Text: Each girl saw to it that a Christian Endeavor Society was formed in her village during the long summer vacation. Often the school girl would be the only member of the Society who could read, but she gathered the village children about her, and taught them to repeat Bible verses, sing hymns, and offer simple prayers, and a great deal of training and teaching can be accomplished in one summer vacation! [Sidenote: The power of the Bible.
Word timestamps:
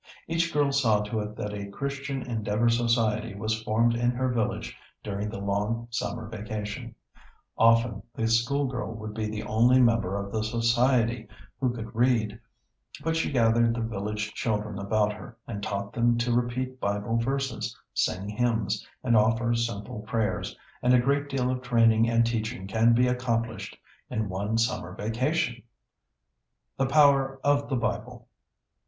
Each 0.27 0.51
girl 0.51 0.71
saw 0.71 1.01
to 1.03 1.19
it 1.19 1.35
that 1.35 1.53
a 1.53 1.67
Christian 1.69 2.23
Endeavor 2.23 2.69
Society 2.69 3.35
was 3.35 3.61
formed 3.61 3.93
in 3.93 4.09
her 4.09 4.29
village 4.33 4.75
during 5.03 5.29
the 5.29 5.37
long 5.37 5.89
summer 5.91 6.27
vacation. 6.27 6.95
Often 7.55 8.01
the 8.15 8.27
school 8.27 8.65
girl 8.65 8.95
would 8.95 9.13
be 9.13 9.29
the 9.29 9.43
only 9.43 9.79
member 9.79 10.17
of 10.17 10.31
the 10.31 10.43
Society 10.43 11.27
who 11.59 11.71
could 11.71 11.93
read, 11.95 12.39
but 13.03 13.15
she 13.15 13.31
gathered 13.31 13.75
the 13.75 13.81
village 13.81 14.33
children 14.33 14.79
about 14.79 15.13
her, 15.13 15.37
and 15.45 15.61
taught 15.61 15.93
them 15.93 16.17
to 16.17 16.33
repeat 16.35 16.79
Bible 16.79 17.17
verses, 17.17 17.77
sing 17.93 18.27
hymns, 18.27 18.83
and 19.03 19.15
offer 19.15 19.53
simple 19.53 19.99
prayers, 20.07 20.57
and 20.81 20.95
a 20.95 20.99
great 20.99 21.29
deal 21.29 21.51
of 21.51 21.61
training 21.61 22.09
and 22.09 22.25
teaching 22.25 22.65
can 22.65 22.93
be 22.93 23.05
accomplished 23.07 23.77
in 24.09 24.29
one 24.29 24.57
summer 24.57 24.95
vacation! 24.95 25.57
[Sidenote: 25.61 26.77
The 26.79 26.85
power 26.87 27.39
of 27.43 27.69
the 27.69 27.75
Bible. 27.77 28.27